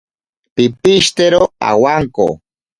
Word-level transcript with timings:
Pipishitero 0.55 1.41
awanko. 1.69 2.27